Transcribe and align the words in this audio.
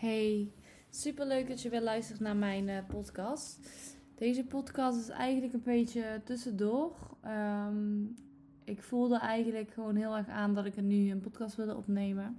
Hey, 0.00 0.52
super 0.90 1.26
leuk 1.26 1.48
dat 1.48 1.62
je 1.62 1.68
weer 1.68 1.82
luistert 1.82 2.20
naar 2.20 2.36
mijn 2.36 2.68
uh, 2.68 2.78
podcast. 2.86 3.68
Deze 4.14 4.44
podcast 4.44 4.98
is 4.98 5.08
eigenlijk 5.08 5.52
een 5.52 5.62
beetje 5.62 6.20
tussendoor. 6.24 6.96
Um, 7.24 8.16
ik 8.64 8.82
voelde 8.82 9.18
eigenlijk 9.18 9.70
gewoon 9.70 9.96
heel 9.96 10.16
erg 10.16 10.28
aan 10.28 10.54
dat 10.54 10.64
ik 10.64 10.76
er 10.76 10.82
nu 10.82 11.10
een 11.10 11.20
podcast 11.20 11.56
wilde 11.56 11.76
opnemen. 11.76 12.36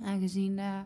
Aangezien 0.00 0.58
uh, 0.58 0.80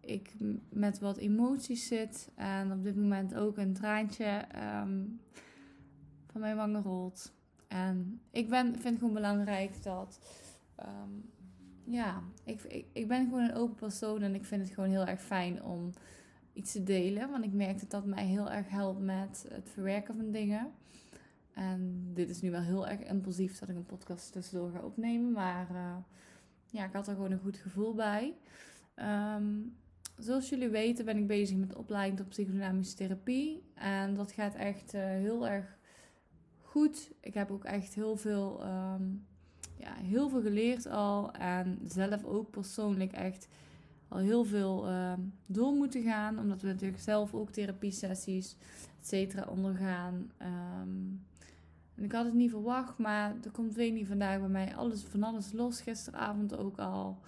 ik 0.00 0.34
met 0.68 0.98
wat 0.98 1.16
emoties 1.16 1.86
zit 1.86 2.30
en 2.34 2.72
op 2.72 2.82
dit 2.82 2.96
moment 2.96 3.34
ook 3.34 3.56
een 3.56 3.72
traantje 3.72 4.44
um, 4.82 5.20
van 6.26 6.40
mijn 6.40 6.56
wangen 6.56 6.82
rolt. 6.82 7.32
En 7.68 8.20
ik 8.30 8.48
ben, 8.48 8.66
vind 8.72 8.84
het 8.84 8.98
gewoon 8.98 9.14
belangrijk 9.14 9.82
dat 9.82 10.18
um, 10.80 11.30
ja, 11.84 12.22
ik, 12.44 12.86
ik, 12.92 13.08
ben 13.08 13.24
gewoon 13.24 13.42
een 13.42 13.54
open 13.54 13.74
persoon 13.74 14.22
en 14.22 14.34
ik 14.34 14.44
vind 14.44 14.62
het 14.62 14.74
gewoon 14.74 14.90
heel 14.90 15.06
erg 15.06 15.22
fijn 15.22 15.62
om 15.62 15.90
iets 16.52 16.72
te 16.72 16.82
delen. 16.82 17.30
Want 17.30 17.44
ik 17.44 17.52
merk 17.52 17.80
dat 17.80 17.90
dat 17.90 18.04
mij 18.04 18.26
heel 18.26 18.50
erg 18.50 18.68
helpt 18.68 19.00
met 19.00 19.46
het 19.48 19.70
verwerken 19.70 20.16
van 20.16 20.30
dingen. 20.30 20.72
En 21.52 22.10
dit 22.14 22.30
is 22.30 22.40
nu 22.40 22.50
wel 22.50 22.60
heel 22.60 22.88
erg 22.88 23.00
impulsief 23.00 23.58
dat 23.58 23.68
ik 23.68 23.76
een 23.76 23.86
podcast 23.86 24.32
tussendoor 24.32 24.70
ga 24.70 24.80
opnemen. 24.80 25.32
Maar 25.32 25.66
uh, 25.70 25.96
ja, 26.66 26.84
ik 26.84 26.92
had 26.92 27.08
er 27.08 27.14
gewoon 27.14 27.30
een 27.30 27.38
goed 27.38 27.56
gevoel 27.56 27.94
bij. 27.94 28.34
Um, 28.96 29.76
zoals 30.16 30.48
jullie 30.48 30.68
weten 30.68 31.04
ben 31.04 31.16
ik 31.16 31.26
bezig 31.26 31.56
met 31.56 31.74
opleiding 31.74 32.16
tot 32.16 32.28
psychodynamische 32.28 32.96
therapie. 32.96 33.62
En 33.74 34.14
dat 34.14 34.32
gaat 34.32 34.54
echt 34.54 34.94
uh, 34.94 35.00
heel 35.00 35.48
erg 35.48 35.78
goed. 36.58 37.12
Ik 37.20 37.34
heb 37.34 37.50
ook 37.50 37.64
echt 37.64 37.94
heel 37.94 38.16
veel 38.16 38.66
um, 38.66 39.26
ja, 39.82 39.94
heel 39.94 40.28
veel 40.28 40.42
geleerd 40.42 40.86
al. 40.86 41.32
En 41.32 41.78
zelf 41.88 42.24
ook 42.24 42.50
persoonlijk 42.50 43.12
echt 43.12 43.48
al 44.08 44.18
heel 44.18 44.44
veel 44.44 44.88
uh, 44.88 45.12
door 45.46 45.72
moeten 45.72 46.02
gaan. 46.02 46.38
Omdat 46.38 46.62
we 46.62 46.66
natuurlijk 46.66 47.02
zelf 47.02 47.34
ook 47.34 47.50
therapie-sessies, 47.50 48.56
et 49.00 49.06
cetera, 49.06 49.46
ondergaan. 49.48 50.30
Um, 50.38 51.24
en 51.94 52.04
ik 52.04 52.12
had 52.12 52.24
het 52.24 52.34
niet 52.34 52.50
verwacht, 52.50 52.98
maar 52.98 53.34
er 53.44 53.50
komt 53.50 53.74
weer 53.74 53.92
niet 53.92 54.06
vandaag 54.06 54.38
bij 54.38 54.48
mij 54.48 54.74
alles, 54.74 55.02
van 55.02 55.22
alles 55.22 55.52
los. 55.52 55.80
Gisteravond 55.80 56.56
ook 56.56 56.78
al. 56.78 57.18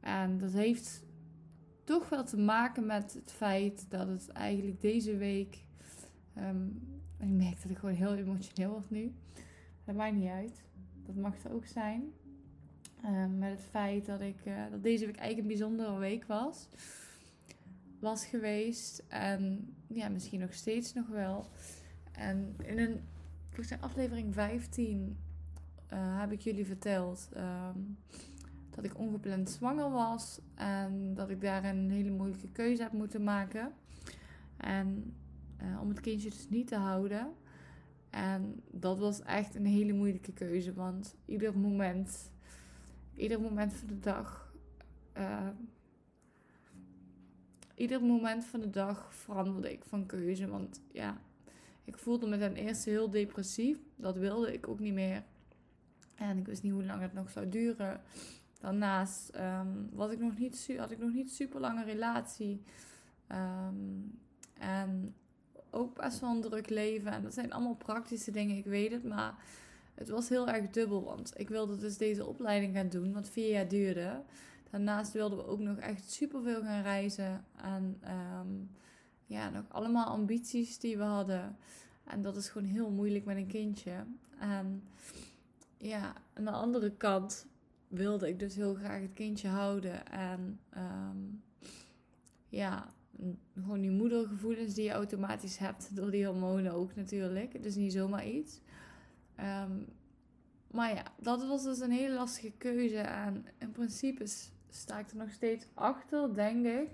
En 0.00 0.38
dat 0.38 0.52
heeft 0.52 1.02
toch 1.84 2.08
wel 2.08 2.24
te 2.24 2.36
maken 2.36 2.86
met 2.86 3.14
het 3.14 3.32
feit 3.32 3.86
dat 3.88 4.08
het 4.08 4.28
eigenlijk 4.28 4.80
deze 4.80 5.16
week. 5.16 5.64
Um, 6.38 6.80
ik 7.18 7.28
merk 7.28 7.62
dat 7.62 7.70
ik 7.70 7.78
gewoon 7.78 7.94
heel 7.94 8.14
emotioneel 8.14 8.70
word 8.70 8.90
nu. 8.90 9.12
Dat 9.84 9.94
maakt 9.94 10.14
niet 10.14 10.30
uit. 10.30 10.62
Dat 11.06 11.14
mag 11.14 11.44
er 11.44 11.52
ook 11.52 11.66
zijn. 11.66 12.12
Uh, 13.04 13.26
met 13.38 13.50
het 13.50 13.66
feit 13.70 14.06
dat, 14.06 14.20
ik, 14.20 14.36
uh, 14.44 14.70
dat 14.70 14.82
deze 14.82 15.06
week 15.06 15.16
eigenlijk 15.16 15.48
een 15.48 15.58
bijzondere 15.58 15.98
week 15.98 16.24
was. 16.24 16.68
Was 17.98 18.24
geweest. 18.24 19.04
En 19.08 19.74
ja, 19.86 20.08
misschien 20.08 20.40
nog 20.40 20.52
steeds 20.52 20.92
nog 20.92 21.06
wel. 21.06 21.46
En 22.12 22.56
in 22.62 22.78
een, 22.78 23.00
volgens 23.48 23.68
mij 23.68 23.78
aflevering 23.80 24.34
15 24.34 25.16
uh, 25.92 25.98
eh, 25.98 26.20
heb 26.20 26.32
ik 26.32 26.40
jullie 26.40 26.66
verteld 26.66 27.28
um, 27.36 27.98
dat 28.70 28.84
ik 28.84 28.98
ongepland 28.98 29.50
zwanger 29.50 29.90
was. 29.90 30.40
En 30.54 31.14
dat 31.14 31.30
ik 31.30 31.40
daar 31.40 31.64
een 31.64 31.90
hele 31.90 32.10
moeilijke 32.10 32.52
keuze 32.52 32.82
heb 32.82 32.92
moeten 32.92 33.24
maken. 33.24 33.72
En 34.56 35.14
om 35.80 35.88
het 35.88 36.00
kindje 36.00 36.30
dus 36.30 36.48
niet 36.48 36.66
te 36.68 36.76
houden. 36.76 37.32
En 38.12 38.62
dat 38.70 38.98
was 38.98 39.22
echt 39.22 39.54
een 39.54 39.66
hele 39.66 39.92
moeilijke 39.92 40.32
keuze, 40.32 40.72
want 40.72 41.14
ieder 41.24 41.58
moment, 41.58 42.32
ieder 43.14 43.40
moment 43.40 43.72
van 43.72 43.88
de 43.88 43.98
dag, 43.98 44.54
uh, 45.16 45.48
ieder 47.74 48.02
moment 48.02 48.44
van 48.44 48.60
de 48.60 48.70
dag 48.70 49.14
veranderde 49.14 49.72
ik 49.72 49.84
van 49.84 50.06
keuze. 50.06 50.48
Want 50.48 50.80
ja, 50.92 51.20
ik 51.84 51.98
voelde 51.98 52.26
me 52.26 52.38
ten 52.38 52.54
eerste 52.54 52.90
heel 52.90 53.10
depressief. 53.10 53.78
Dat 53.96 54.16
wilde 54.16 54.52
ik 54.52 54.68
ook 54.68 54.78
niet 54.78 54.94
meer. 54.94 55.24
En 56.14 56.38
ik 56.38 56.46
wist 56.46 56.62
niet 56.62 56.72
hoe 56.72 56.84
lang 56.84 57.00
het 57.00 57.12
nog 57.12 57.30
zou 57.30 57.48
duren. 57.48 58.00
Daarnaast 58.60 59.32
um, 59.36 60.10
ik 60.10 60.18
nog 60.18 60.38
niet, 60.38 60.74
had 60.76 60.90
ik 60.90 60.98
nog 60.98 61.12
niet 61.12 61.32
super 61.32 61.60
lange 61.60 61.84
relatie. 61.84 62.62
Um, 63.28 64.18
en 64.58 65.14
ook 65.72 65.94
best 65.94 66.20
wel 66.20 66.30
een 66.30 66.40
druk 66.40 66.68
leven. 66.68 67.12
En 67.12 67.22
dat 67.22 67.34
zijn 67.34 67.52
allemaal 67.52 67.74
praktische 67.74 68.30
dingen, 68.30 68.56
ik 68.56 68.64
weet 68.64 68.90
het. 68.90 69.04
Maar 69.04 69.34
het 69.94 70.08
was 70.08 70.28
heel 70.28 70.48
erg 70.48 70.70
dubbel. 70.70 71.04
Want 71.04 71.32
ik 71.36 71.48
wilde 71.48 71.76
dus 71.76 71.96
deze 71.96 72.26
opleiding 72.26 72.74
gaan 72.74 72.88
doen, 72.88 73.12
wat 73.12 73.28
vier 73.28 73.50
jaar 73.50 73.68
duurde. 73.68 74.22
Daarnaast 74.70 75.12
wilden 75.12 75.38
we 75.38 75.46
ook 75.46 75.58
nog 75.58 75.78
echt 75.78 76.10
superveel 76.10 76.62
gaan 76.62 76.82
reizen. 76.82 77.44
En 77.56 78.00
um, 78.40 78.70
ja, 79.26 79.50
nog 79.50 79.64
allemaal 79.68 80.06
ambities 80.06 80.78
die 80.78 80.96
we 80.96 81.02
hadden. 81.02 81.56
En 82.04 82.22
dat 82.22 82.36
is 82.36 82.48
gewoon 82.48 82.68
heel 82.68 82.90
moeilijk 82.90 83.24
met 83.24 83.36
een 83.36 83.46
kindje. 83.46 84.04
En 84.38 84.82
ja, 85.76 86.12
aan 86.32 86.44
de 86.44 86.50
andere 86.50 86.90
kant 86.90 87.46
wilde 87.88 88.28
ik 88.28 88.38
dus 88.38 88.54
heel 88.54 88.74
graag 88.74 89.00
het 89.00 89.12
kindje 89.12 89.48
houden. 89.48 90.06
En 90.10 90.60
um, 90.76 91.42
ja, 92.48 92.92
gewoon 93.54 93.80
die 93.80 93.90
moedergevoelens 93.90 94.74
die 94.74 94.84
je 94.84 94.90
automatisch 94.90 95.58
hebt 95.58 95.96
door 95.96 96.10
die 96.10 96.26
hormonen 96.26 96.72
ook 96.72 96.94
natuurlijk. 96.94 97.52
Het 97.52 97.64
is 97.64 97.76
niet 97.76 97.92
zomaar 97.92 98.26
iets. 98.26 98.60
Um, 99.40 99.86
maar 100.70 100.94
ja, 100.94 101.04
dat 101.20 101.46
was 101.46 101.62
dus 101.62 101.80
een 101.80 101.90
hele 101.90 102.14
lastige 102.14 102.52
keuze. 102.58 102.96
En 102.98 103.46
in 103.58 103.72
principe 103.72 104.26
sta 104.68 104.98
ik 104.98 105.10
er 105.10 105.16
nog 105.16 105.30
steeds 105.30 105.66
achter, 105.74 106.34
denk 106.34 106.66
ik. 106.66 106.88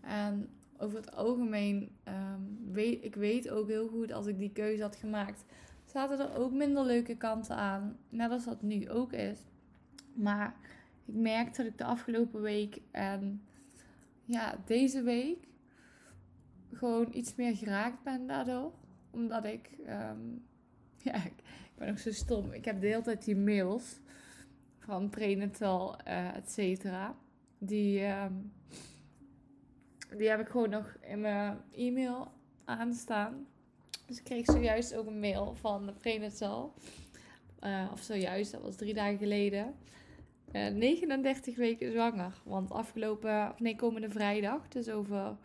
En 0.00 0.48
over 0.78 0.96
het 0.96 1.14
algemeen, 1.14 1.90
um, 2.08 2.72
weet 2.72 3.04
ik 3.04 3.14
weet 3.14 3.50
ook 3.50 3.68
heel 3.68 3.88
goed 3.88 4.12
als 4.12 4.26
ik 4.26 4.38
die 4.38 4.52
keuze 4.52 4.82
had 4.82 4.96
gemaakt, 4.96 5.44
zaten 5.84 6.18
er 6.18 6.36
ook 6.36 6.52
minder 6.52 6.84
leuke 6.84 7.16
kanten 7.16 7.56
aan. 7.56 7.98
Net 8.08 8.30
als 8.30 8.44
dat 8.44 8.62
nu 8.62 8.90
ook 8.90 9.12
is. 9.12 9.38
Maar 10.14 10.54
ik 11.04 11.14
merkte 11.14 11.62
dat 11.62 11.72
ik 11.72 11.78
de 11.78 11.84
afgelopen 11.84 12.40
week 12.40 12.80
en 12.90 13.42
ja, 14.24 14.58
deze 14.66 15.02
week 15.02 15.38
gewoon 16.76 17.08
iets 17.12 17.34
meer 17.34 17.56
geraakt 17.56 18.02
ben 18.02 18.26
daardoor. 18.26 18.72
Omdat 19.10 19.44
ik, 19.44 19.70
um, 19.88 20.44
ja, 21.08 21.14
ik, 21.14 21.34
ben 21.74 21.90
ook 21.90 21.98
zo 21.98 22.12
stom. 22.12 22.52
Ik 22.52 22.64
heb 22.64 22.80
de 22.80 22.86
hele 22.86 23.02
tijd 23.02 23.24
die 23.24 23.36
mails 23.36 24.00
van 24.78 25.10
prenatal, 25.10 25.96
uh, 26.06 26.36
et 26.36 26.50
cetera. 26.50 27.16
Die, 27.58 28.04
um, 28.04 28.52
die 30.16 30.28
heb 30.28 30.40
ik 30.40 30.48
gewoon 30.48 30.70
nog 30.70 30.96
in 31.00 31.20
mijn 31.20 31.58
e-mail 31.72 32.28
aanstaan. 32.64 33.46
Dus 34.06 34.18
ik 34.18 34.24
kreeg 34.24 34.44
zojuist 34.44 34.94
ook 34.94 35.06
een 35.06 35.20
mail 35.20 35.54
van 35.54 35.86
de 35.86 35.92
prenatal. 35.92 36.74
Uh, 37.64 37.88
of 37.92 38.00
zojuist, 38.00 38.52
dat 38.52 38.62
was 38.62 38.76
drie 38.76 38.94
dagen 38.94 39.18
geleden. 39.18 39.74
Uh, 40.52 40.68
39 40.68 41.56
weken 41.56 41.92
zwanger. 41.92 42.40
Want 42.44 42.70
afgelopen, 42.70 43.54
nee, 43.58 43.76
komende 43.76 44.10
vrijdag, 44.10 44.68
dus 44.68 44.88
over 44.88 45.36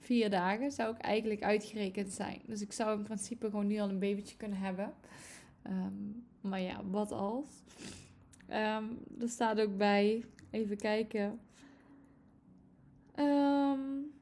vier 0.00 0.30
dagen 0.30 0.72
zou 0.72 0.94
ik 0.94 1.00
eigenlijk 1.00 1.42
uitgerekend 1.42 2.12
zijn. 2.12 2.40
Dus 2.46 2.60
ik 2.60 2.72
zou 2.72 2.98
in 2.98 3.04
principe 3.04 3.50
gewoon 3.50 3.66
nu 3.66 3.78
al 3.78 3.88
een 3.88 3.98
babytje 3.98 4.36
kunnen 4.36 4.58
hebben. 4.58 4.92
Um, 5.66 6.24
maar 6.40 6.60
ja, 6.60 6.84
wat 6.84 7.12
als? 7.12 7.62
Um, 8.48 8.98
er 9.20 9.28
staat 9.28 9.60
ook 9.60 9.76
bij, 9.76 10.24
even 10.50 10.76
kijken. 10.76 11.40
Um, 13.18 14.12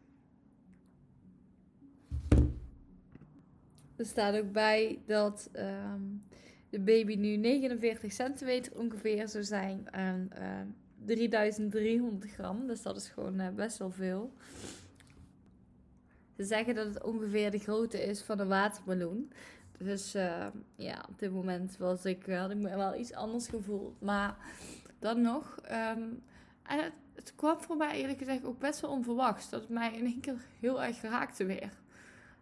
er 3.96 4.06
staat 4.06 4.36
ook 4.36 4.52
bij 4.52 4.98
dat 5.06 5.50
de 6.70 6.80
baby 6.80 7.14
nu 7.14 7.36
49 7.36 8.12
centimeter 8.12 8.78
ongeveer 8.78 9.28
zou 9.28 9.44
zijn 9.44 9.90
en 9.90 10.30
uh, 10.38 10.60
3300 11.04 12.30
gram. 12.30 12.66
Dus 12.66 12.82
dat 12.82 12.96
is 12.96 13.08
gewoon 13.08 13.40
uh, 13.40 13.48
best 13.48 13.78
wel 13.78 13.90
veel. 13.90 14.32
Ze 16.38 16.44
zeggen 16.44 16.74
dat 16.74 16.86
het 16.86 17.02
ongeveer 17.02 17.50
de 17.50 17.58
grootte 17.58 18.02
is 18.02 18.22
van 18.22 18.38
een 18.38 18.48
watermeloen. 18.48 19.32
Dus 19.78 20.14
uh, 20.14 20.46
ja, 20.76 21.04
op 21.08 21.18
dit 21.18 21.32
moment 21.32 21.76
was 21.76 22.04
ik, 22.04 22.26
had 22.26 22.50
ik 22.50 22.56
me 22.56 22.76
wel 22.76 22.94
iets 22.94 23.12
anders 23.12 23.48
gevoeld. 23.48 24.00
Maar 24.00 24.36
dan 24.98 25.20
nog. 25.20 25.56
Um, 25.64 26.22
en 26.62 26.82
het, 26.82 26.92
het, 27.14 27.32
kwam 27.34 27.60
voor 27.60 27.76
mij 27.76 28.00
eerlijk 28.00 28.18
gezegd 28.18 28.44
ook 28.44 28.58
best 28.58 28.80
wel 28.80 28.90
onverwachts. 28.90 29.50
Dat 29.50 29.60
het 29.60 29.70
mij 29.70 29.92
in 29.92 30.04
één 30.04 30.20
keer 30.20 30.40
heel 30.60 30.82
erg 30.82 31.00
raakte 31.00 31.44
weer. 31.44 31.72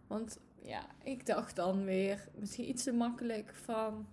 Want 0.07 0.39
ja, 0.63 0.87
ik 1.03 1.27
dacht 1.27 1.57
dan 1.57 1.85
weer 1.85 2.29
misschien 2.35 2.69
iets 2.69 2.83
te 2.83 2.93
makkelijk 2.93 3.55
van. 3.55 4.07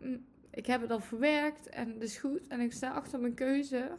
Mm, 0.00 0.24
ik 0.50 0.66
heb 0.66 0.80
het 0.80 0.90
al 0.90 1.00
verwerkt 1.00 1.68
en 1.68 1.92
het 1.92 2.02
is 2.02 2.18
goed. 2.18 2.46
En 2.46 2.60
ik 2.60 2.72
sta 2.72 2.90
achter 2.90 3.20
mijn 3.20 3.34
keuze. 3.34 3.90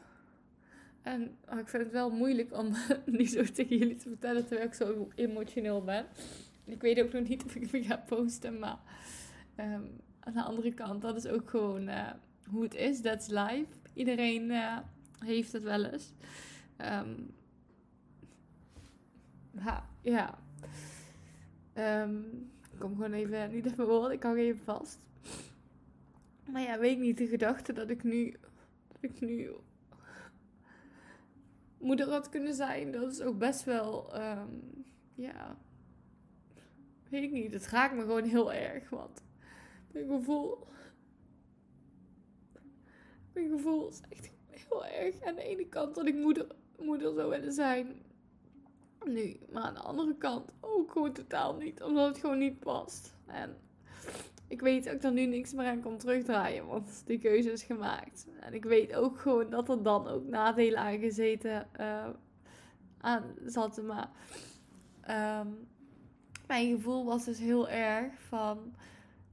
En 1.08 1.38
oh, 1.50 1.60
ik 1.60 1.68
vind 1.68 1.84
het 1.84 1.92
wel 1.92 2.10
moeilijk 2.10 2.58
om 2.58 2.74
niet 3.06 3.32
zo 3.32 3.44
tegen 3.44 3.78
jullie 3.78 3.96
te 3.96 4.10
vertellen 4.10 4.46
terwijl 4.46 4.68
ik 4.68 4.74
zo 4.74 5.10
emotioneel 5.16 5.84
ben. 5.84 6.06
Ik 6.66 6.82
weet 6.82 7.02
ook 7.02 7.14
nog 7.14 7.28
niet 7.28 7.44
of 7.44 7.56
ik 7.56 7.72
me 7.72 7.84
ga 7.84 7.98
posten, 7.98 8.60
maar 8.60 8.80
um, 9.58 10.02
aan 10.20 10.34
de 10.34 10.44
andere 10.44 10.74
kant, 10.74 11.02
dat 11.02 11.16
is 11.16 11.28
ook 11.28 11.50
gewoon 11.50 11.90
uh, 11.90 12.10
hoe 12.50 12.64
het 12.64 12.76
is. 12.76 13.02
That's 13.02 13.28
life. 13.28 13.66
Iedereen 13.94 14.50
uh, 14.50 14.78
heeft 15.20 15.52
het 15.52 15.64
wel 15.64 15.84
eens. 15.84 16.14
Ha, 19.58 19.90
ja. 20.02 20.40
Ehm, 21.74 22.20
ik 22.72 22.80
kom 22.80 22.96
gewoon 22.96 23.14
even, 23.14 23.52
niet 23.52 23.66
even 23.66 23.88
woorden, 23.88 24.12
ik 24.12 24.24
hou 24.24 24.38
even 24.38 24.64
vast. 24.64 24.98
Maar 26.52 26.62
ja, 26.62 26.80
weet 26.80 27.00
niet, 27.00 27.18
de 27.18 27.28
gedachte 27.28 27.74
dat 27.74 27.90
ik 27.90 28.04
nu, 28.04 28.36
dat 28.88 28.98
ik 29.02 29.22
nu 29.22 29.50
moeder 31.80 32.10
had 32.10 32.30
kunnen 32.30 32.54
zijn, 32.54 32.92
dat 32.92 33.12
is 33.12 33.22
ook 33.22 33.38
best 33.38 33.64
wel, 33.64 34.14
ehm, 34.14 34.52
ja, 35.16 35.58
weet 37.10 37.24
ik 37.24 37.32
niet. 37.32 37.54
Het 37.54 37.68
raakt 37.68 37.96
me 37.96 38.02
gewoon 38.02 38.24
heel 38.24 38.54
erg, 38.54 38.90
want 38.90 39.24
mijn 39.92 40.08
gevoel, 40.08 40.68
mijn 43.34 43.50
gevoel 43.50 43.90
is 43.90 44.02
echt 44.10 44.32
heel 44.50 44.86
erg. 44.86 45.22
Aan 45.22 45.36
de 45.36 45.44
ene 45.44 45.68
kant 45.68 45.96
dat 45.96 46.08
ik 46.08 46.16
moeder, 46.16 46.48
moeder 46.80 47.14
zou 47.14 47.30
willen 47.30 47.54
zijn, 47.54 48.02
nu, 49.06 49.40
maar 49.52 49.64
aan 49.64 49.74
de 49.74 49.80
andere 49.80 50.16
kant 50.18 50.52
ook 50.60 50.92
gewoon 50.92 51.14
totaal 51.14 51.56
niet, 51.56 51.84
omdat 51.84 52.08
het 52.08 52.18
gewoon 52.18 52.38
niet 52.38 52.60
past. 52.60 53.16
En 53.26 53.58
ik 54.48 54.62
weet 54.62 54.84
dat 54.84 54.94
ik 54.94 55.04
er 55.04 55.12
nu 55.12 55.26
niks 55.26 55.54
meer 55.54 55.66
aan 55.66 55.82
kan 55.82 55.98
terugdraaien, 55.98 56.66
want 56.66 57.04
die 57.06 57.20
keuze 57.20 57.52
is 57.52 57.64
gemaakt. 57.64 58.28
En 58.40 58.54
ik 58.54 58.64
weet 58.64 58.96
ook 58.96 59.20
gewoon 59.20 59.50
dat 59.50 59.70
er 59.70 59.84
dan 59.84 60.08
ook 60.08 60.28
nadelen 60.28 60.80
aan 60.80 61.00
gezeten 61.00 61.68
uh, 61.80 62.08
aan 62.98 63.24
zaten. 63.46 63.86
Maar 63.86 64.10
ehm, 65.02 65.48
mijn 66.48 66.76
gevoel 66.76 67.06
was 67.06 67.26
dus 67.26 67.40
heel 67.40 67.70
erg 67.70 68.14
van, 68.28 68.76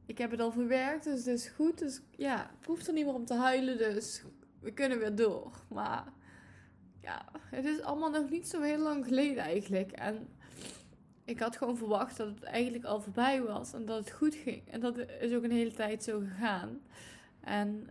ik 0.06 0.18
heb 0.18 0.30
het 0.30 0.40
al 0.40 0.52
verwerkt, 0.52 1.04
dus 1.04 1.24
het 1.24 1.38
is 1.38 1.48
goed. 1.48 1.78
Dus 1.78 2.00
ja, 2.16 2.50
ik 2.60 2.66
hoef 2.66 2.86
er 2.86 2.92
niet 2.92 3.04
meer 3.04 3.14
om 3.14 3.24
te 3.24 3.34
huilen, 3.34 3.78
dus 3.78 4.22
we 4.60 4.72
kunnen 4.72 4.98
weer 4.98 5.14
door. 5.14 5.52
Maar 5.68 6.04
ja, 7.00 7.24
het 7.50 7.64
is 7.64 7.82
allemaal 7.82 8.10
nog 8.10 8.30
niet 8.30 8.48
zo 8.48 8.60
heel 8.60 8.78
lang 8.78 9.06
geleden 9.06 9.42
eigenlijk. 9.42 9.92
En 9.92 10.28
ik 11.24 11.38
had 11.38 11.56
gewoon 11.56 11.76
verwacht 11.76 12.16
dat 12.16 12.26
het 12.26 12.42
eigenlijk 12.42 12.84
al 12.84 13.00
voorbij 13.00 13.42
was 13.42 13.72
en 13.72 13.84
dat 13.84 13.98
het 13.98 14.10
goed 14.10 14.34
ging. 14.34 14.68
En 14.70 14.80
dat 14.80 14.98
is 14.98 15.34
ook 15.34 15.42
een 15.42 15.50
hele 15.50 15.72
tijd 15.72 16.02
zo 16.02 16.18
gegaan. 16.18 16.80
En 17.40 17.86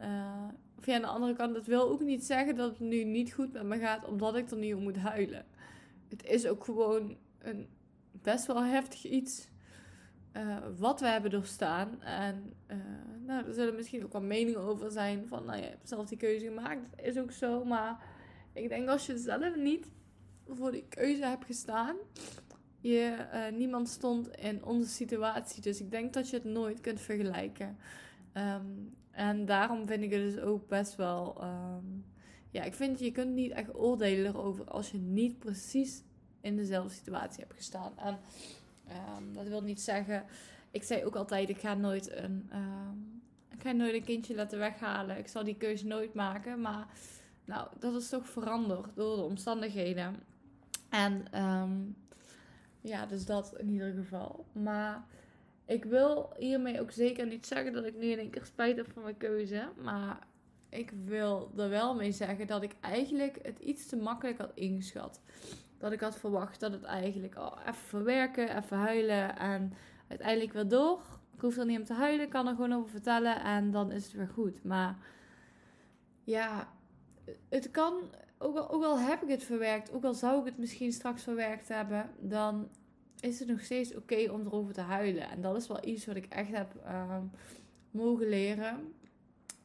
uh, 0.86 0.96
aan 0.96 1.02
de 1.02 1.08
andere 1.08 1.36
kant, 1.36 1.54
dat 1.54 1.66
wil 1.66 1.90
ook 1.90 2.02
niet 2.02 2.26
zeggen 2.26 2.56
dat 2.56 2.70
het 2.70 2.80
nu 2.80 3.04
niet 3.04 3.34
goed 3.34 3.54
met 3.54 3.64
me 3.64 3.78
gaat 3.78 4.06
omdat 4.06 4.36
ik 4.36 4.52
er 4.52 4.58
niet 4.58 4.76
om 4.76 4.84
moet 4.84 4.98
huilen. 4.98 5.46
Het 6.10 6.26
is 6.26 6.48
ook 6.48 6.64
gewoon 6.64 7.18
een 7.40 7.68
best 8.12 8.46
wel 8.46 8.64
heftig 8.64 9.06
iets 9.06 9.48
uh, 10.34 10.58
wat 10.78 11.00
we 11.00 11.08
hebben 11.08 11.32
doorstaan. 11.32 12.02
En 12.02 12.54
uh, 12.68 12.78
nou, 13.26 13.46
er 13.48 13.54
zullen 13.54 13.76
misschien 13.76 14.04
ook 14.04 14.12
wel 14.12 14.22
meningen 14.22 14.62
over 14.62 14.92
zijn 14.92 15.28
van, 15.28 15.46
nou, 15.46 15.58
je 15.58 15.64
hebt 15.64 15.90
zelf 15.90 16.08
die 16.08 16.18
keuze 16.18 16.46
gemaakt. 16.46 16.82
Dat 16.90 17.06
is 17.06 17.18
ook 17.18 17.32
zo, 17.32 17.66
maar 17.66 18.04
ik 18.54 18.70
denk 18.70 18.90
als 18.90 19.06
je 19.06 19.18
zelf 19.18 19.56
niet 19.56 19.92
voor 20.48 20.72
die 20.72 20.86
keuze 20.90 21.26
hebt 21.26 21.46
gestaan, 21.46 21.96
je, 22.84 23.16
uh, 23.34 23.58
niemand 23.58 23.90
stond 23.90 24.36
in 24.36 24.66
onze 24.66 24.90
situatie. 24.90 25.62
Dus 25.62 25.80
ik 25.80 25.92
denk 25.92 26.14
dat 26.14 26.30
je 26.30 26.36
het 26.36 26.46
nooit 26.46 26.82
kunt 26.82 27.02
vergelijken. 27.02 27.78
Um, 28.34 28.96
en 29.12 29.46
daarom 29.46 29.88
vind 29.88 30.04
ik 30.04 30.12
het 30.12 30.22
dus 30.22 30.40
ook 30.40 30.68
best 30.68 30.96
wel. 30.96 31.44
Um, 31.44 32.06
ja, 32.50 32.64
ik 32.64 32.74
vind 32.74 33.00
je 33.00 33.12
kunt 33.12 33.34
niet 33.34 33.52
echt 33.52 33.76
oordelen 33.76 34.26
erover 34.26 34.66
als 34.66 34.92
je 34.92 34.98
niet 34.98 35.40
precies 35.40 36.04
in 36.42 36.56
dezelfde 36.56 36.94
situatie 36.94 37.40
hebt 37.40 37.56
gestaan. 37.56 37.98
En 37.98 38.20
um, 39.18 39.34
dat 39.34 39.48
wil 39.48 39.62
niet 39.62 39.82
zeggen. 39.82 40.24
Ik 40.72 40.84
zei 40.84 41.06
ook 41.06 41.16
altijd: 41.16 41.50
ik 41.50 41.60
ga 41.60 41.74
nooit 41.74 42.12
een. 42.12 42.50
ik 43.52 43.62
ga 43.62 43.72
nooit 43.72 43.94
een 43.94 44.04
kindje 44.04 44.36
laten 44.36 44.60
weghalen. 44.60 45.18
Ik 45.18 45.28
zal 45.28 45.44
die 45.44 45.58
keuze 45.58 45.86
nooit 45.86 46.14
maken. 46.14 46.62
Maar 46.62 46.88
nou, 47.46 47.68
dat 47.80 47.96
is 47.96 48.10
toch 48.10 48.28
veranderd 48.28 48.96
door 48.96 49.16
de 49.16 49.22
omstandigheden. 49.22 50.16
En 50.90 51.28
ja, 52.84 53.06
dus 53.06 53.26
dat 53.26 53.54
in 53.58 53.70
ieder 53.70 53.94
geval. 53.94 54.46
Maar 54.52 55.06
ik 55.66 55.86
wil 55.86 56.34
hiermee 56.38 56.82
ook 56.82 56.92
zeker 56.92 57.28
niet 57.28 57.48
zeggen 57.48 57.74
dat 57.74 57.86
ik 57.86 57.98
nu 57.98 58.06
in 58.06 58.20
één 58.20 58.30
keer 58.30 58.46
spijt 58.46 58.78
heb 58.78 58.92
van 58.92 59.04
mijn 59.04 59.18
keuze. 59.18 59.70
Maar 59.82 60.28
ik 60.70 60.94
wil 61.06 61.52
er 61.58 61.70
wel 61.70 61.96
mee 61.96 62.12
zeggen 62.12 62.48
dat 62.48 62.64
ik 62.64 62.76
eigenlijk 62.82 63.40
het 63.42 63.60
iets 63.60 63.86
te 63.86 63.96
makkelijk 63.96 64.38
had 64.38 64.52
ingeschat. 64.54 65.22
Dat 65.78 65.92
ik 65.92 66.00
had 66.00 66.18
verwacht 66.18 66.60
dat 66.60 66.72
het 66.72 66.84
eigenlijk 66.84 67.36
al 67.36 67.60
even 67.60 67.74
verwerken, 67.74 68.58
even 68.58 68.78
huilen 68.78 69.38
en 69.38 69.74
uiteindelijk 70.08 70.54
weer 70.54 70.68
door. 70.68 71.02
Ik 71.34 71.42
hoef 71.42 71.58
er 71.58 71.66
niet 71.66 71.80
om 71.80 71.86
te 71.86 71.94
huilen, 71.94 72.30
kan 72.30 72.48
er 72.48 72.56
gewoon 72.56 72.74
over 72.74 72.90
vertellen 72.90 73.42
en 73.44 73.72
dan 73.72 73.92
is 73.92 74.04
het 74.04 74.14
weer 74.14 74.28
goed. 74.28 74.64
Maar 74.64 74.98
ja, 76.24 76.74
het 77.50 77.72
kan, 77.72 77.94
ook 78.44 78.58
al, 78.58 78.70
ook 78.70 78.84
al 78.84 79.00
heb 79.00 79.24
ik 79.24 79.30
het 79.30 79.44
verwerkt, 79.44 79.92
ook 79.92 80.04
al 80.04 80.14
zou 80.14 80.40
ik 80.40 80.46
het 80.46 80.58
misschien 80.58 80.92
straks 80.92 81.24
verwerkt 81.24 81.68
hebben, 81.68 82.10
dan 82.20 82.70
is 83.20 83.40
het 83.40 83.48
nog 83.48 83.62
steeds 83.62 83.96
oké 83.96 84.32
om 84.32 84.42
erover 84.46 84.74
te 84.74 84.82
huilen. 84.82 85.30
En 85.30 85.42
dat 85.42 85.56
is 85.56 85.68
wel 85.68 85.86
iets 85.86 86.06
wat 86.06 86.16
ik 86.16 86.26
echt 86.26 86.52
heb 86.52 86.76
ehm, 86.86 87.24
mogen 87.92 88.30
leren. 88.30 88.94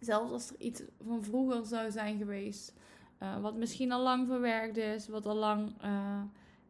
Zelfs 0.00 0.32
als 0.32 0.50
er 0.50 0.60
iets 0.60 0.82
van 1.06 1.24
vroeger 1.24 1.66
zou 1.66 1.90
zijn 1.90 2.18
geweest, 2.18 2.74
uh, 3.22 3.40
wat 3.40 3.56
misschien 3.56 3.92
al 3.92 4.02
lang 4.02 4.26
verwerkt 4.26 4.76
is, 4.76 5.08
wat 5.08 5.26
al 5.26 5.36
lang 5.36 5.72
uh, 5.84 6.22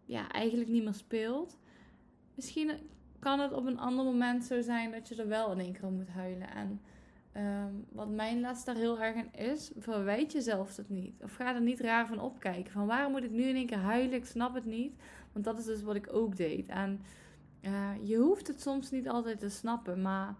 ja, 0.05 0.31
eigenlijk 0.31 0.71
niet 0.71 0.85
meer 0.85 0.95
speelt. 0.95 1.59
Misschien 2.35 2.71
kan 3.19 3.41
het 3.41 3.53
op 3.53 3.67
een 3.67 3.79
ander 3.79 4.05
moment 4.05 4.45
zo 4.45 4.61
zijn 4.61 4.91
dat 4.91 5.09
je 5.09 5.15
er 5.15 5.29
wel 5.29 5.53
in 5.53 5.59
één 5.59 5.73
keer 5.73 5.87
om 5.87 5.95
moet 5.95 6.09
huilen. 6.09 6.51
En 6.51 6.81
Um, 7.39 7.85
wat 7.93 8.09
mijn 8.09 8.41
les 8.41 8.65
daar 8.65 8.75
heel 8.75 9.01
erg 9.01 9.17
in 9.17 9.33
is, 9.33 9.71
verwijt 9.77 10.33
jezelf 10.33 10.75
dat 10.75 10.89
niet. 10.89 11.23
Of 11.23 11.35
ga 11.35 11.55
er 11.55 11.61
niet 11.61 11.81
raar 11.81 12.07
van 12.07 12.21
opkijken. 12.21 12.73
Van 12.73 12.87
waarom 12.87 13.13
moet 13.13 13.25
ik 13.25 13.31
nu 13.31 13.43
in 13.43 13.55
één 13.55 13.67
keer 13.67 13.79
huilen? 13.79 14.15
Ik 14.15 14.25
snap 14.25 14.55
het 14.55 14.65
niet. 14.65 14.95
Want 15.33 15.45
dat 15.45 15.59
is 15.59 15.65
dus 15.65 15.83
wat 15.83 15.95
ik 15.95 16.13
ook 16.13 16.37
deed. 16.37 16.69
En 16.69 17.01
uh, 17.63 17.91
je 18.03 18.17
hoeft 18.17 18.47
het 18.47 18.61
soms 18.61 18.91
niet 18.91 19.09
altijd 19.09 19.41
te 19.41 19.49
snappen. 19.49 20.03
Maar 20.03 20.35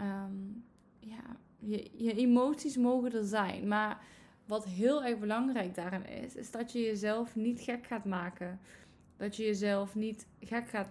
um, 0.00 0.64
ja, 0.98 1.36
je, 1.58 1.90
je 1.94 2.14
emoties 2.14 2.76
mogen 2.76 3.12
er 3.12 3.24
zijn. 3.24 3.68
Maar 3.68 3.98
wat 4.46 4.64
heel 4.64 5.04
erg 5.04 5.18
belangrijk 5.18 5.74
daarin 5.74 6.06
is, 6.06 6.34
is 6.34 6.50
dat 6.50 6.72
je 6.72 6.80
jezelf 6.80 7.36
niet 7.36 7.60
gek 7.60 7.86
gaat 7.86 8.04
maken. 8.04 8.60
Dat 9.16 9.36
je 9.36 9.44
jezelf 9.44 9.94
niet 9.94 10.26
gek 10.40 10.68
gaat 10.68 10.88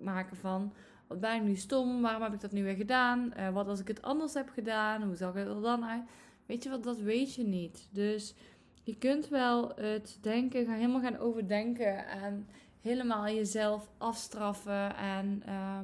maken 0.00 0.36
van 0.36 0.72
wat 1.06 1.20
ben 1.20 1.34
ik 1.34 1.42
nu 1.42 1.56
stom? 1.56 2.02
Waarom 2.02 2.22
heb 2.22 2.32
ik 2.32 2.40
dat 2.40 2.52
nu 2.52 2.62
weer 2.62 2.76
gedaan? 2.76 3.32
Uh, 3.36 3.50
wat 3.50 3.68
als 3.68 3.80
ik 3.80 3.88
het 3.88 4.02
anders 4.02 4.34
heb 4.34 4.48
gedaan? 4.48 5.02
Hoe 5.02 5.16
zag 5.16 5.34
het 5.34 5.48
er 5.48 5.60
dan 5.60 5.84
uit? 5.84 6.02
Weet 6.46 6.62
je 6.62 6.70
wat, 6.70 6.82
dat 6.82 6.98
weet 6.98 7.34
je 7.34 7.44
niet. 7.44 7.88
Dus 7.90 8.34
je 8.82 8.96
kunt 8.96 9.28
wel 9.28 9.72
het 9.76 10.18
denken, 10.20 10.64
gaan 10.64 10.74
helemaal 10.74 11.00
gaan 11.00 11.18
overdenken 11.18 12.06
en 12.06 12.46
helemaal 12.80 13.24
jezelf 13.24 13.88
afstraffen 13.98 14.96
en 14.96 15.42
uh, 15.48 15.78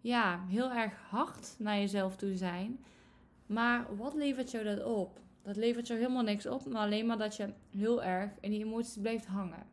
ja, 0.00 0.40
heel 0.48 0.70
erg 0.70 0.92
hard 1.08 1.54
naar 1.58 1.78
jezelf 1.78 2.16
toe 2.16 2.36
zijn. 2.36 2.78
Maar 3.46 3.96
wat 3.96 4.14
levert 4.14 4.50
jou 4.50 4.64
dat 4.64 4.84
op? 4.84 5.18
Dat 5.42 5.56
levert 5.56 5.86
jou 5.86 6.00
helemaal 6.00 6.22
niks 6.22 6.46
op, 6.46 6.66
maar 6.66 6.82
alleen 6.82 7.06
maar 7.06 7.18
dat 7.18 7.36
je 7.36 7.52
heel 7.70 8.02
erg 8.02 8.30
in 8.40 8.50
die 8.50 8.64
emoties 8.64 9.00
blijft 9.00 9.26
hangen. 9.26 9.66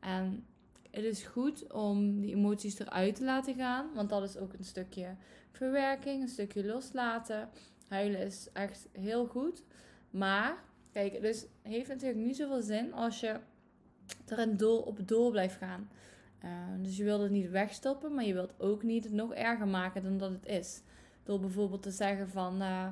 En 0.00 0.44
het 0.90 1.04
is 1.04 1.22
goed 1.22 1.72
om 1.72 2.20
die 2.20 2.34
emoties 2.34 2.78
eruit 2.78 3.14
te 3.14 3.24
laten 3.24 3.54
gaan. 3.54 3.86
Want 3.94 4.08
dat 4.08 4.22
is 4.22 4.36
ook 4.36 4.52
een 4.52 4.64
stukje 4.64 5.16
verwerking, 5.50 6.22
een 6.22 6.28
stukje 6.28 6.66
loslaten. 6.66 7.48
Huilen 7.88 8.20
is 8.20 8.48
echt 8.52 8.88
heel 8.92 9.26
goed. 9.26 9.62
Maar, 10.10 10.64
kijk, 10.92 11.12
het 11.12 11.22
dus 11.22 11.46
heeft 11.62 11.88
natuurlijk 11.88 12.20
niet 12.20 12.36
zoveel 12.36 12.62
zin 12.62 12.92
als 12.92 13.20
je 13.20 13.36
er 14.26 14.38
een 14.38 14.56
door, 14.56 14.84
op 14.84 15.08
door 15.08 15.30
blijft 15.30 15.56
gaan. 15.56 15.90
Uh, 16.44 16.50
dus 16.82 16.96
je 16.96 17.04
wilt 17.04 17.22
het 17.22 17.30
niet 17.30 17.50
wegstoppen, 17.50 18.14
maar 18.14 18.24
je 18.24 18.34
wilt 18.34 18.54
ook 18.58 18.82
niet 18.82 19.04
het 19.04 19.12
nog 19.12 19.34
erger 19.34 19.68
maken 19.68 20.02
dan 20.02 20.18
dat 20.18 20.30
het 20.30 20.46
is. 20.46 20.82
Door 21.22 21.40
bijvoorbeeld 21.40 21.82
te 21.82 21.90
zeggen 21.90 22.28
van, 22.28 22.62
uh, 22.62 22.86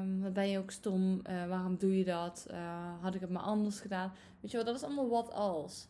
um, 0.00 0.22
wat 0.22 0.32
ben 0.32 0.48
je 0.48 0.58
ook 0.58 0.70
stom, 0.70 1.20
uh, 1.30 1.48
waarom 1.48 1.76
doe 1.76 1.98
je 1.98 2.04
dat, 2.04 2.46
had 3.00 3.14
ik 3.14 3.20
het 3.20 3.30
maar 3.30 3.42
anders 3.42 3.80
gedaan. 3.80 4.12
Weet 4.40 4.50
je 4.50 4.56
wel, 4.56 4.66
dat 4.66 4.76
is 4.76 4.82
allemaal 4.82 5.08
wat 5.08 5.32
als 5.32 5.88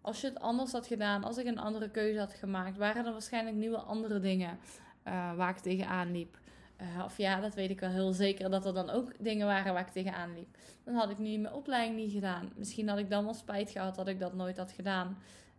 als 0.00 0.20
je 0.20 0.26
het 0.26 0.40
anders 0.40 0.72
had 0.72 0.86
gedaan, 0.86 1.24
als 1.24 1.38
ik 1.38 1.46
een 1.46 1.58
andere 1.58 1.90
keuze 1.90 2.18
had 2.18 2.32
gemaakt, 2.32 2.76
waren 2.76 3.06
er 3.06 3.12
waarschijnlijk 3.12 3.56
nieuwe 3.56 3.78
andere 3.78 4.20
dingen 4.20 4.58
uh, 5.06 5.34
waar 5.34 5.50
ik 5.50 5.58
tegenaan 5.58 6.12
liep. 6.12 6.38
Uh, 6.80 7.04
of 7.04 7.16
ja, 7.16 7.40
dat 7.40 7.54
weet 7.54 7.70
ik 7.70 7.80
wel 7.80 7.90
heel 7.90 8.12
zeker 8.12 8.50
dat 8.50 8.66
er 8.66 8.74
dan 8.74 8.90
ook 8.90 9.12
dingen 9.18 9.46
waren 9.46 9.72
waar 9.72 9.86
ik 9.86 9.92
tegenaan 9.92 10.34
liep. 10.34 10.56
Dan 10.84 10.94
had 10.94 11.10
ik 11.10 11.18
nu 11.18 11.38
mijn 11.38 11.54
opleiding 11.54 11.96
niet 11.96 12.12
gedaan. 12.12 12.52
Misschien 12.56 12.88
had 12.88 12.98
ik 12.98 13.10
dan 13.10 13.24
wel 13.24 13.34
spijt 13.34 13.70
gehad 13.70 13.94
dat 13.94 14.08
ik 14.08 14.18
dat 14.18 14.34
nooit 14.34 14.56
had 14.56 14.72
gedaan. 14.72 15.18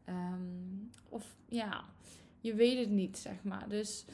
Um, 0.10 0.90
of 1.10 1.36
ja, 1.48 1.84
je 2.40 2.54
weet 2.54 2.78
het 2.78 2.90
niet, 2.90 3.18
zeg 3.18 3.44
maar. 3.44 3.70
Dus 3.70 4.06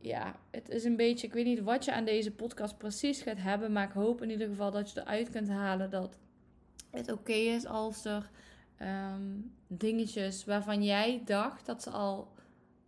ja, 0.00 0.36
het 0.50 0.68
is 0.68 0.84
een 0.84 0.96
beetje. 0.96 1.26
Ik 1.26 1.32
weet 1.32 1.44
niet 1.44 1.60
wat 1.60 1.84
je 1.84 1.92
aan 1.92 2.04
deze 2.04 2.30
podcast 2.30 2.78
precies 2.78 3.22
gaat 3.22 3.38
hebben. 3.38 3.72
Maar 3.72 3.86
ik 3.86 3.92
hoop 3.92 4.22
in 4.22 4.30
ieder 4.30 4.48
geval 4.48 4.70
dat 4.70 4.90
je 4.90 5.00
eruit 5.00 5.30
kunt 5.30 5.48
halen 5.48 5.90
dat 5.90 6.16
het 6.90 7.12
oké 7.12 7.32
is 7.32 7.66
als 7.66 8.04
er 8.04 8.30
um, 8.80 9.54
dingetjes 9.66 10.44
waarvan 10.44 10.84
jij 10.84 11.22
dacht 11.24 11.66
dat 11.66 11.82
ze 11.82 11.90
al 11.90 12.32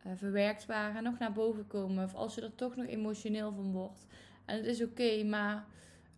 uh, 0.07 0.13
verwerkt 0.17 0.67
waren, 0.67 1.03
nog 1.03 1.19
naar 1.19 1.33
boven 1.33 1.67
komen. 1.67 2.05
Of 2.05 2.15
als 2.15 2.35
je 2.35 2.41
er 2.41 2.55
toch 2.55 2.77
nog 2.77 2.87
emotioneel 2.87 3.53
van 3.53 3.73
wordt. 3.73 4.07
En 4.45 4.57
het 4.57 4.67
is 4.67 4.83
oké, 4.83 5.25
maar 5.25 5.67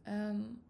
um, 0.08 0.62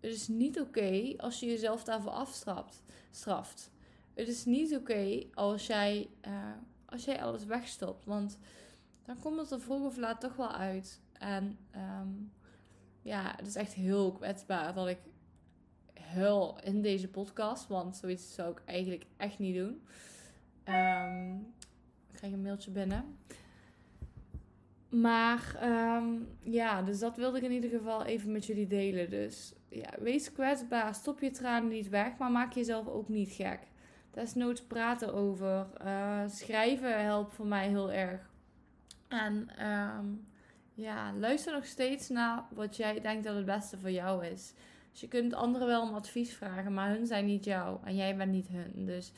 het 0.00 0.12
is 0.12 0.28
niet 0.28 0.60
oké 0.60 1.14
als 1.16 1.40
je 1.40 1.46
jezelf 1.46 1.84
daarvoor 1.84 2.12
afstraft. 2.12 2.82
Straft. 3.10 3.70
het 4.14 4.28
is 4.28 4.44
niet 4.44 4.76
oké 4.76 5.22
als, 5.34 5.66
jij, 5.66 6.08
uh, 6.26 6.52
als 6.84 7.04
jij 7.04 7.22
alles 7.22 7.44
wegstopt. 7.44 8.04
Want 8.04 8.38
dan 9.04 9.18
komt 9.18 9.40
het 9.40 9.50
er 9.50 9.60
vroeg 9.60 9.86
of 9.86 9.96
laat 9.96 10.20
toch 10.20 10.36
wel 10.36 10.52
uit. 10.52 11.00
En 11.12 11.58
um, 12.00 12.32
ja, 13.02 13.32
het 13.36 13.46
is 13.46 13.54
echt 13.54 13.72
heel 13.72 14.12
kwetsbaar 14.12 14.74
dat 14.74 14.88
ik 14.88 14.98
in 16.62 16.82
deze 16.82 17.08
podcast. 17.08 17.68
Want 17.68 17.96
zoiets 17.96 18.34
zou 18.34 18.50
ik 18.50 18.62
eigenlijk 18.64 19.04
echt 19.16 19.38
niet 19.38 19.54
doen. 19.54 19.82
Um, 20.68 21.54
ik 22.10 22.16
krijg 22.16 22.32
een 22.32 22.42
mailtje 22.42 22.70
binnen. 22.70 23.16
Maar 24.88 25.56
um, 25.62 26.28
ja, 26.42 26.82
dus 26.82 26.98
dat 26.98 27.16
wilde 27.16 27.38
ik 27.38 27.44
in 27.44 27.52
ieder 27.52 27.70
geval 27.70 28.04
even 28.04 28.32
met 28.32 28.46
jullie 28.46 28.66
delen. 28.66 29.10
Dus 29.10 29.52
ja, 29.68 29.90
wees 29.98 30.32
kwetsbaar. 30.32 30.94
Stop 30.94 31.20
je 31.20 31.30
tranen 31.30 31.68
niet 31.68 31.88
weg, 31.88 32.16
maar 32.18 32.30
maak 32.30 32.52
jezelf 32.52 32.88
ook 32.88 33.08
niet 33.08 33.30
gek. 33.30 33.60
Desnoods 34.10 34.62
praten 34.62 35.14
over. 35.14 35.66
Uh, 35.84 36.20
schrijven 36.28 37.02
helpt 37.02 37.34
voor 37.34 37.46
mij 37.46 37.68
heel 37.68 37.92
erg. 37.92 38.30
En 39.08 39.48
um, 39.68 40.26
ja, 40.74 41.12
luister 41.12 41.52
nog 41.52 41.66
steeds 41.66 42.08
naar 42.08 42.44
wat 42.50 42.76
jij 42.76 43.00
denkt 43.00 43.24
dat 43.24 43.36
het 43.36 43.44
beste 43.44 43.78
voor 43.78 43.90
jou 43.90 44.26
is. 44.26 44.52
Dus 44.94 45.02
je 45.02 45.08
kunt 45.08 45.34
anderen 45.34 45.66
wel 45.66 45.82
om 45.82 45.94
advies 45.94 46.34
vragen, 46.34 46.74
maar 46.74 46.90
hun 46.90 47.06
zijn 47.06 47.24
niet 47.24 47.44
jou 47.44 47.78
en 47.84 47.96
jij 47.96 48.16
bent 48.16 48.32
niet 48.32 48.48
hun. 48.48 48.86
Dus 48.86 49.12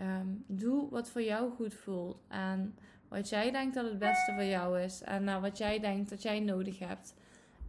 um, 0.00 0.44
doe 0.46 0.90
wat 0.90 1.10
voor 1.10 1.22
jou 1.22 1.50
goed 1.50 1.74
voelt. 1.74 2.16
En 2.28 2.74
wat 3.08 3.28
jij 3.28 3.50
denkt 3.50 3.74
dat 3.74 3.84
het 3.84 3.98
beste 3.98 4.32
voor 4.32 4.44
jou 4.44 4.80
is. 4.80 5.02
En 5.02 5.24
naar 5.24 5.40
wat 5.40 5.58
jij 5.58 5.78
denkt 5.78 6.10
dat 6.10 6.22
jij 6.22 6.40
nodig 6.40 6.78
hebt. 6.78 7.14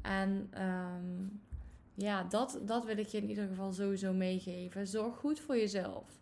En 0.01 0.49
um, 0.61 1.41
ja, 1.93 2.23
dat, 2.23 2.59
dat 2.65 2.85
wil 2.85 2.97
ik 2.97 3.07
je 3.07 3.17
in 3.17 3.29
ieder 3.29 3.47
geval 3.47 3.71
sowieso 3.71 4.13
meegeven. 4.13 4.87
Zorg 4.87 5.15
goed 5.15 5.39
voor 5.39 5.57
jezelf. 5.57 6.21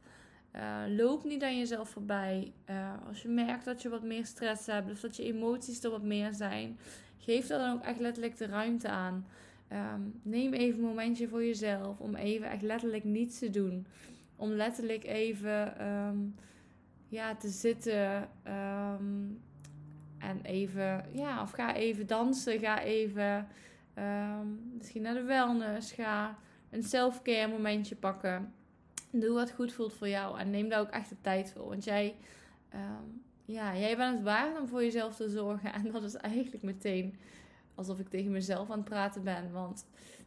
Uh, 0.56 0.82
loop 0.88 1.24
niet 1.24 1.44
aan 1.44 1.58
jezelf 1.58 1.90
voorbij. 1.90 2.54
Uh, 2.70 2.94
als 3.08 3.22
je 3.22 3.28
merkt 3.28 3.66
dat 3.66 3.82
je 3.82 3.90
wat 3.90 4.04
meer 4.04 4.26
stress 4.26 4.66
hebt, 4.66 4.92
of 4.92 5.00
dat 5.00 5.16
je 5.16 5.24
emoties 5.24 5.84
er 5.84 5.92
wat 5.92 6.04
meer 6.04 6.34
zijn, 6.34 6.80
geef 7.18 7.48
daar 7.48 7.60
dan 7.60 7.74
ook 7.74 7.84
echt 7.84 8.00
letterlijk 8.00 8.38
de 8.38 8.46
ruimte 8.46 8.88
aan. 8.90 9.26
Um, 9.74 10.20
neem 10.24 10.54
even 10.54 10.80
een 10.80 10.86
momentje 10.86 11.28
voor 11.28 11.44
jezelf 11.46 12.00
om 12.00 12.16
even 12.16 12.50
echt 12.50 12.62
letterlijk 12.62 13.04
niets 13.04 13.40
te 13.40 13.50
doen. 13.50 13.86
Om 14.36 14.50
letterlijk 14.50 15.04
even 15.04 15.88
um, 15.88 16.36
ja, 17.08 17.36
te 17.36 17.50
zitten 17.50 18.30
um, 18.48 19.40
en 20.18 20.40
even, 20.44 21.06
ja, 21.12 21.42
of 21.42 21.52
ga 21.52 21.76
even 21.76 22.08
dansen, 22.08 22.60
ga 22.60 22.82
even 22.82 23.48
misschien 24.78 25.02
naar 25.02 25.14
de 25.14 25.24
wellness, 25.24 25.92
ga 25.92 26.38
een 26.70 26.84
self-care 26.84 27.48
momentje 27.48 27.96
pakken. 27.96 28.54
Doe 29.12 29.34
wat 29.34 29.52
goed 29.52 29.74
voelt 29.74 29.94
voor 29.94 30.10
jou 30.10 30.40
en 30.40 30.50
neem 30.50 30.70
daar 30.70 30.80
ook 30.80 30.90
echt 30.90 31.10
de 31.10 31.22
tijd 31.22 31.52
voor. 31.52 31.68
Want 31.68 31.84
jij, 31.84 32.16
ja, 33.46 33.78
jij 33.78 33.98
bent 33.98 34.14
het 34.14 34.24
waard 34.24 34.60
om 34.60 34.68
voor 34.68 34.84
jezelf 34.84 35.16
te 35.16 35.30
zorgen. 35.30 35.74
En 35.84 35.92
dat 35.92 36.04
is 36.04 36.16
eigenlijk 36.16 36.64
meteen 36.64 37.16
alsof 37.76 38.00
ik 38.00 38.10
tegen 38.10 38.32
mezelf 38.32 38.72
aan 38.72 38.78
het 38.78 38.90
praten 38.90 39.24
ben. 39.24 39.52
Want 39.52 39.86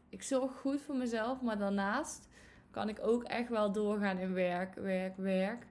ik 0.09 0.23
zorg 0.23 0.53
goed 0.53 0.81
voor 0.81 0.97
mezelf, 0.97 1.41
maar 1.43 1.59
daarnaast 1.59 2.29
kan 2.71 2.89
ik 2.89 2.99
ook 3.03 3.23
echt 3.23 3.49
wel 3.49 3.73
doorgaan 3.73 4.19
in 4.19 4.33
werk, 4.33 4.75
werk, 4.75 5.17
werk. 5.17 5.67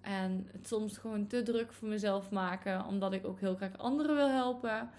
En 0.00 0.48
het 0.52 0.66
soms 0.66 0.98
gewoon 0.98 1.26
te 1.26 1.42
druk 1.42 1.72
voor 1.72 1.88
mezelf 1.88 2.30
maken, 2.30 2.84
omdat 2.84 3.12
ik 3.12 3.26
ook 3.26 3.40
heel 3.40 3.54
graag 3.54 3.78
anderen 3.78 4.16
wil 4.16 4.28
helpen. 4.28 4.90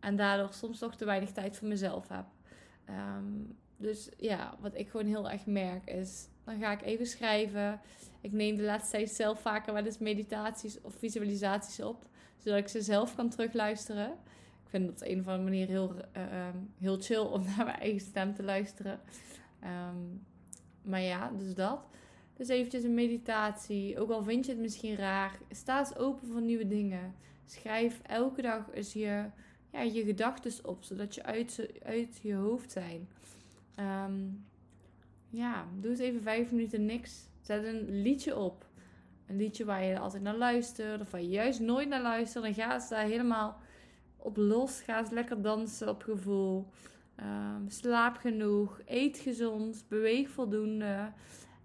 En 0.00 0.16
daardoor 0.16 0.52
soms 0.52 0.78
toch 0.78 0.96
te 0.96 1.04
weinig 1.04 1.32
tijd 1.32 1.56
voor 1.56 1.68
mezelf 1.68 2.08
heb. 2.08 2.24
Um, 2.88 3.56
dus 3.76 4.08
ja, 4.16 4.54
wat 4.60 4.74
ik 4.74 4.88
gewoon 4.88 5.06
heel 5.06 5.30
erg 5.30 5.46
merk 5.46 5.90
is, 5.90 6.28
dan 6.44 6.58
ga 6.58 6.72
ik 6.72 6.82
even 6.82 7.06
schrijven. 7.06 7.80
Ik 8.20 8.32
neem 8.32 8.56
de 8.56 8.62
laatste 8.62 8.90
tijd 8.90 9.10
zelf 9.10 9.40
vaker 9.40 9.72
wel 9.72 9.84
eens 9.84 9.98
meditaties 9.98 10.80
of 10.80 10.94
visualisaties 10.94 11.80
op, 11.80 12.06
zodat 12.38 12.58
ik 12.58 12.68
ze 12.68 12.82
zelf 12.82 13.14
kan 13.14 13.28
terugluisteren. 13.28 14.18
Ik 14.68 14.74
vind 14.74 14.86
dat 14.86 15.02
op 15.02 15.08
een 15.08 15.20
of 15.20 15.26
andere 15.26 15.44
manier 15.44 15.66
heel, 15.66 15.94
uh, 16.16 16.48
heel 16.78 17.00
chill 17.00 17.18
om 17.18 17.44
naar 17.56 17.64
mijn 17.64 17.78
eigen 17.78 18.00
stem 18.00 18.34
te 18.34 18.42
luisteren. 18.42 19.00
Um, 19.64 20.26
maar 20.82 21.00
ja, 21.00 21.30
dus 21.38 21.54
dat. 21.54 21.86
Dus 22.36 22.48
eventjes 22.48 22.82
een 22.82 22.94
meditatie. 22.94 23.98
Ook 23.98 24.10
al 24.10 24.22
vind 24.22 24.46
je 24.46 24.52
het 24.52 24.60
misschien 24.60 24.96
raar, 24.96 25.38
sta 25.50 25.78
eens 25.78 25.96
open 25.96 26.28
voor 26.28 26.40
nieuwe 26.40 26.66
dingen. 26.66 27.14
Schrijf 27.44 28.00
elke 28.02 28.42
dag 28.42 28.70
eens 28.72 28.92
je, 28.92 29.24
ja, 29.72 29.80
je 29.80 30.04
gedachten 30.04 30.68
op, 30.68 30.82
zodat 30.82 31.14
je 31.14 31.22
uit, 31.22 31.68
uit 31.82 32.18
je 32.22 32.34
hoofd 32.34 32.72
zijn. 32.72 33.08
Um, 33.76 34.46
ja, 35.30 35.66
doe 35.80 35.90
eens 35.90 36.00
even 36.00 36.22
vijf 36.22 36.50
minuten 36.50 36.84
niks. 36.84 37.28
Zet 37.40 37.64
een 37.64 38.02
liedje 38.02 38.36
op. 38.36 38.66
Een 39.26 39.36
liedje 39.36 39.64
waar 39.64 39.84
je 39.84 39.98
altijd 39.98 40.22
naar 40.22 40.36
luistert. 40.36 41.00
Of 41.00 41.10
waar 41.10 41.22
je 41.22 41.28
juist 41.28 41.60
nooit 41.60 41.88
naar 41.88 42.02
luistert. 42.02 42.44
Dan 42.44 42.54
ga 42.54 42.74
eens 42.74 42.88
daar 42.88 43.04
helemaal 43.04 43.60
op 44.18 44.36
los. 44.36 44.80
Ga 44.80 44.98
eens 44.98 45.10
lekker 45.10 45.42
dansen 45.42 45.88
op 45.88 46.02
gevoel. 46.02 46.68
Um, 47.20 47.68
slaap 47.68 48.16
genoeg. 48.16 48.80
Eet 48.86 49.18
gezond. 49.18 49.84
Beweeg 49.88 50.30
voldoende. 50.30 51.12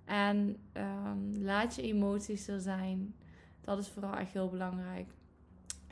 En 0.06 0.58
um, 0.74 1.44
laat 1.44 1.76
je 1.76 1.82
emoties 1.82 2.48
er 2.48 2.60
zijn. 2.60 3.16
Dat 3.62 3.80
is 3.80 3.88
vooral 3.88 4.16
echt 4.16 4.34
heel 4.34 4.50
belangrijk. 4.50 5.08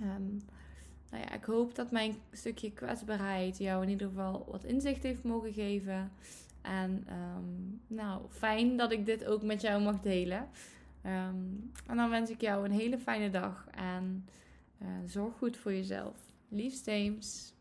Um, 0.01 0.41
nou 1.10 1.24
ja, 1.24 1.32
ik 1.34 1.44
hoop 1.44 1.75
dat 1.75 1.91
mijn 1.91 2.15
stukje 2.32 2.72
kwetsbaarheid 2.72 3.58
jou 3.58 3.84
in 3.84 3.89
ieder 3.89 4.08
geval 4.08 4.46
wat 4.51 4.63
inzicht 4.63 5.03
heeft 5.03 5.24
mogen 5.24 5.53
geven. 5.53 6.12
En 6.62 7.06
nou, 7.88 8.22
fijn 8.30 8.77
dat 8.77 8.91
ik 8.91 9.06
dit 9.06 9.25
ook 9.25 9.44
met 9.44 9.62
jou 9.62 9.82
mag 9.82 10.00
delen. 10.00 10.48
En 11.01 11.96
dan 11.96 12.10
wens 12.10 12.30
ik 12.30 12.41
jou 12.41 12.65
een 12.65 12.72
hele 12.72 12.98
fijne 12.98 13.30
dag 13.30 13.68
en 13.72 14.25
uh, 14.82 14.88
zorg 15.06 15.38
goed 15.38 15.58
voor 15.58 15.74
jezelf. 15.74 16.30
Liefst 16.51 16.86
James. 16.86 17.53